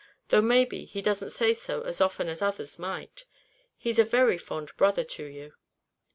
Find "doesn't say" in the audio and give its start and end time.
1.03-1.53